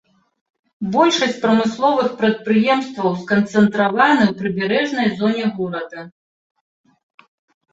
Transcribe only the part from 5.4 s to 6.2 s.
горада.